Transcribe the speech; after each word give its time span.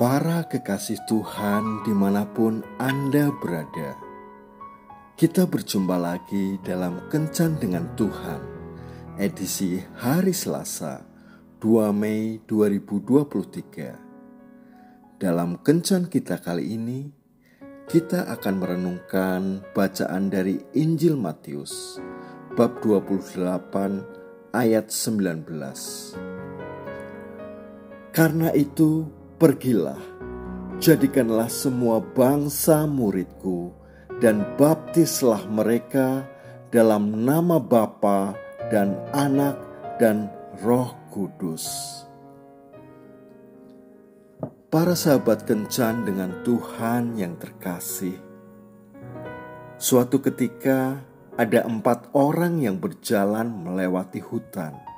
Para 0.00 0.48
kekasih 0.48 1.04
Tuhan 1.04 1.84
di 1.84 1.92
mana 1.92 2.24
pun 2.24 2.64
Anda 2.80 3.28
berada. 3.36 4.00
Kita 5.12 5.44
berjumpa 5.44 6.00
lagi 6.00 6.56
dalam 6.64 7.04
Kencan 7.12 7.60
dengan 7.60 7.84
Tuhan 8.00 8.40
Edisi 9.20 9.76
hari 10.00 10.32
Selasa 10.32 11.04
2 11.60 11.92
Mei 11.92 12.40
2023 12.48 15.20
Dalam 15.20 15.60
Kencan 15.60 16.08
kita 16.08 16.40
kali 16.40 16.80
ini 16.80 17.12
Kita 17.84 18.24
akan 18.32 18.54
merenungkan 18.56 19.60
bacaan 19.76 20.32
dari 20.32 20.64
Injil 20.80 21.20
Matius 21.20 22.00
Bab 22.56 22.80
28 22.80 23.36
ayat 24.56 24.88
19 24.88 25.44
Karena 28.16 28.48
itu 28.56 29.19
Pergilah, 29.40 29.96
jadikanlah 30.84 31.48
semua 31.48 31.96
bangsa 31.96 32.84
muridku, 32.84 33.72
dan 34.20 34.44
baptislah 34.60 35.48
mereka 35.48 36.28
dalam 36.68 37.24
nama 37.24 37.56
Bapa 37.56 38.36
dan 38.68 39.00
Anak 39.16 39.56
dan 39.96 40.28
Roh 40.60 40.92
Kudus. 41.08 41.64
Para 44.68 44.92
sahabat 44.92 45.48
kencan 45.48 46.04
dengan 46.04 46.44
Tuhan 46.44 47.16
yang 47.16 47.40
terkasih. 47.40 48.20
Suatu 49.80 50.20
ketika 50.20 51.00
ada 51.40 51.64
empat 51.64 52.12
orang 52.12 52.60
yang 52.60 52.76
berjalan 52.76 53.48
melewati 53.48 54.20
hutan 54.20 54.89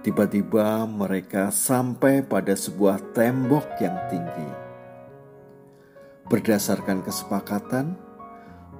Tiba-tiba 0.00 0.88
mereka 0.88 1.52
sampai 1.52 2.24
pada 2.24 2.56
sebuah 2.56 3.12
tembok 3.12 3.68
yang 3.84 4.00
tinggi. 4.08 4.50
Berdasarkan 6.24 7.04
kesepakatan, 7.04 8.00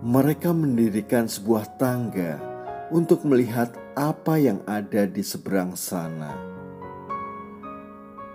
mereka 0.01 0.57
mendirikan 0.57 1.29
sebuah 1.29 1.77
tangga 1.77 2.41
untuk 2.89 3.29
melihat 3.29 3.69
apa 3.93 4.41
yang 4.41 4.65
ada 4.65 5.05
di 5.05 5.21
seberang 5.21 5.77
sana. 5.77 6.33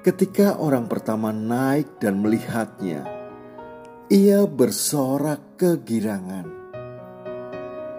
Ketika 0.05 0.61
orang 0.61 0.85
pertama 0.85 1.33
naik 1.33 1.97
dan 1.97 2.21
melihatnya, 2.21 3.01
ia 4.13 4.45
bersorak 4.45 5.57
kegirangan. 5.57 6.45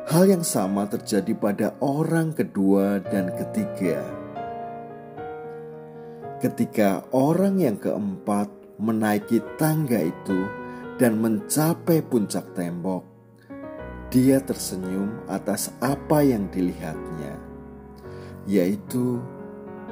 Hal 0.07 0.31
yang 0.31 0.47
sama 0.47 0.87
terjadi 0.87 1.35
pada 1.35 1.75
orang 1.83 2.31
kedua 2.31 3.03
dan 3.03 3.35
ketiga 3.35 4.16
ketika 6.47 7.03
orang 7.11 7.59
yang 7.59 7.75
keempat 7.75 8.47
menaiki 8.79 9.43
tangga 9.59 9.99
itu 9.99 10.47
dan 10.95 11.19
mencapai 11.19 12.07
puncak 12.07 12.55
tembok, 12.55 13.03
dia 14.15 14.39
tersenyum 14.39 15.27
atas 15.27 15.75
apa 15.83 16.23
yang 16.23 16.47
dilihatnya, 16.55 17.35
yaitu 18.47 19.19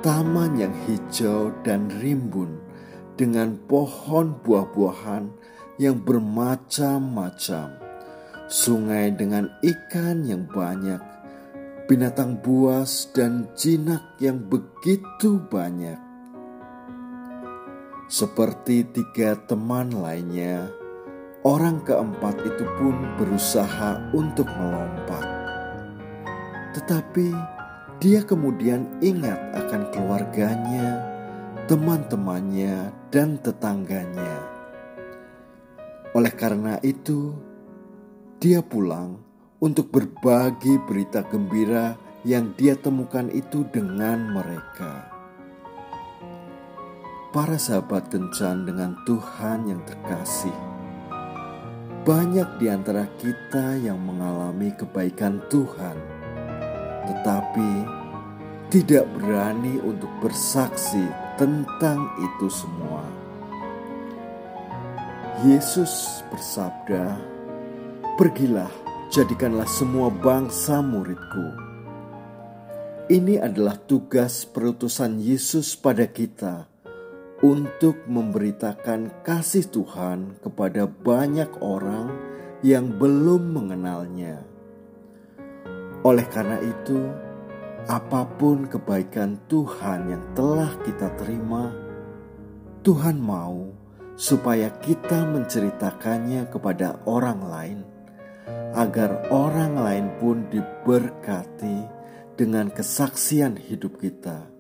taman 0.07 0.55
yang 0.55 0.71
hijau 0.87 1.51
dan 1.67 1.91
rimbun 1.99 2.63
dengan 3.19 3.59
pohon 3.67 4.39
buah-buahan 4.47 5.27
yang 5.83 5.99
bermacam-macam, 6.07 7.83
sungai 8.47 9.11
dengan 9.11 9.51
ikan 9.59 10.23
yang 10.23 10.47
banyak, 10.47 11.03
binatang 11.91 12.39
buas 12.39 13.11
dan 13.11 13.51
jinak 13.59 14.07
yang 14.23 14.39
begitu 14.47 15.43
banyak 15.51 16.04
seperti 18.05 18.85
tiga 18.85 19.33
teman 19.49 19.89
lainnya, 19.89 20.69
orang 21.41 21.81
keempat 21.81 22.37
itu 22.45 22.65
pun 22.77 22.93
berusaha 23.17 24.13
untuk 24.13 24.45
melompat. 24.45 25.25
Tetapi 26.77 27.33
dia 28.05 28.21
kemudian 28.21 29.01
ingat 29.01 29.41
akan 29.57 29.89
keluarganya, 29.89 31.01
teman-temannya, 31.65 32.93
dan 33.09 33.41
tetangganya. 33.41 34.37
Oleh 36.13 36.35
karena 36.37 36.77
itu, 36.85 37.33
dia 38.37 38.61
pulang 38.61 39.17
untuk 39.65 39.89
berbagi 39.89 40.77
berita 40.85 41.25
gembira 41.25 41.97
yang 42.29 42.53
dia 42.53 42.77
temukan 42.77 43.33
itu 43.33 43.65
dengan 43.73 44.29
mereka 44.29 45.14
para 47.35 47.59
sahabat 47.59 48.15
kencan 48.15 48.63
dengan 48.63 48.95
Tuhan 49.03 49.67
yang 49.67 49.83
terkasih. 49.83 50.55
Banyak 52.07 52.63
di 52.63 52.71
antara 52.71 53.11
kita 53.19 53.75
yang 53.83 53.99
mengalami 53.99 54.71
kebaikan 54.71 55.43
Tuhan, 55.51 55.99
tetapi 57.11 57.71
tidak 58.71 59.11
berani 59.19 59.83
untuk 59.83 60.15
bersaksi 60.23 61.11
tentang 61.35 62.07
itu 62.23 62.47
semua. 62.47 63.03
Yesus 65.43 66.23
bersabda, 66.31 67.19
"Pergilah, 68.15 68.71
jadikanlah 69.11 69.67
semua 69.67 70.07
bangsa 70.07 70.79
muridku." 70.79 71.47
Ini 73.11 73.43
adalah 73.43 73.75
tugas 73.75 74.47
perutusan 74.47 75.19
Yesus 75.19 75.75
pada 75.75 76.07
kita 76.07 76.74
untuk 77.45 78.09
memberitakan 78.09 79.21
kasih 79.21 79.69
Tuhan 79.69 80.41
kepada 80.41 80.89
banyak 80.89 81.61
orang 81.61 82.09
yang 82.65 82.97
belum 82.97 83.53
mengenalnya. 83.53 84.41
Oleh 86.09 86.25
karena 86.33 86.57
itu, 86.65 87.05
apa 87.85 88.25
pun 88.41 88.65
kebaikan 88.65 89.45
Tuhan 89.45 90.09
yang 90.09 90.25
telah 90.33 90.73
kita 90.89 91.13
terima, 91.21 91.69
Tuhan 92.81 93.21
mau 93.21 93.69
supaya 94.17 94.73
kita 94.81 95.29
menceritakannya 95.29 96.49
kepada 96.49 97.05
orang 97.05 97.41
lain, 97.45 97.79
agar 98.73 99.29
orang 99.29 99.77
lain 99.77 100.07
pun 100.17 100.49
diberkati 100.49 101.93
dengan 102.41 102.73
kesaksian 102.73 103.61
hidup 103.61 104.01
kita 104.01 104.54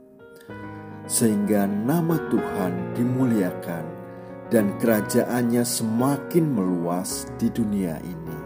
sehingga 1.04 1.68
nama 1.68 2.16
Tuhan 2.32 2.96
dimuliakan 2.96 3.84
dan 4.48 4.72
kerajaannya 4.80 5.64
semakin 5.64 6.44
meluas 6.52 7.28
di 7.36 7.48
dunia 7.52 8.00
ini. 8.04 8.40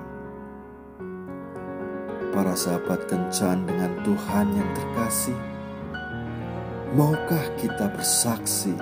Para 2.34 2.54
sahabat 2.54 3.10
kencan 3.10 3.66
dengan 3.66 3.98
Tuhan 4.06 4.46
yang 4.54 4.70
terkasih, 4.74 5.38
maukah 6.94 7.46
kita 7.58 7.90
bersaksi 7.90 8.74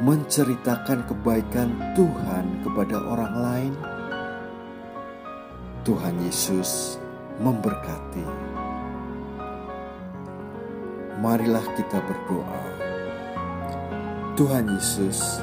menceritakan 0.00 1.04
kebaikan 1.04 1.68
Tuhan 1.92 2.44
kepada 2.64 2.96
orang 2.96 3.34
lain? 3.38 3.74
Tuhan 5.84 6.16
Yesus 6.22 7.00
memberkati. 7.40 8.26
Marilah 11.18 11.66
kita 11.74 11.98
berdoa. 11.98 12.77
Tuhan 14.38 14.70
Yesus, 14.70 15.42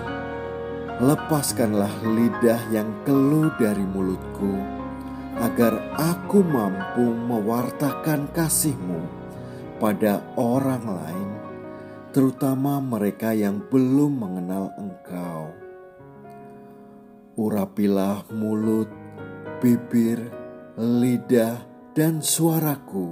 lepaskanlah 1.03 1.91
lidah 2.15 2.63
yang 2.71 2.87
keluh 3.03 3.51
dari 3.59 3.83
mulutku, 3.83 4.55
agar 5.35 5.75
aku 5.99 6.39
mampu 6.39 7.03
mewartakan 7.03 8.31
kasih-Mu 8.31 9.03
pada 9.83 10.23
orang 10.39 10.87
lain, 10.87 11.29
terutama 12.15 12.79
mereka 12.79 13.35
yang 13.35 13.59
belum 13.67 14.15
mengenal 14.15 14.71
Engkau. 14.79 15.51
Urapilah 17.35 18.31
mulut, 18.31 18.87
bibir, 19.59 20.23
lidah, 20.79 21.67
dan 21.91 22.23
suaraku 22.23 23.11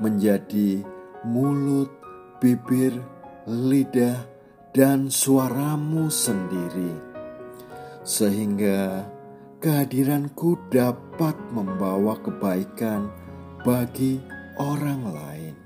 menjadi 0.00 0.80
mulut, 1.28 1.92
bibir, 2.40 2.96
lidah, 3.44 4.35
dan 4.76 5.08
suaramu 5.08 6.12
sendiri, 6.12 6.92
sehingga 8.04 9.08
kehadiranku 9.56 10.68
dapat 10.68 11.32
membawa 11.48 12.20
kebaikan 12.20 13.08
bagi 13.64 14.20
orang 14.60 15.02
lain. 15.16 15.56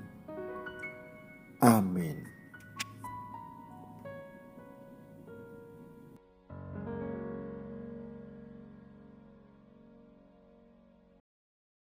Amin. 1.59 2.20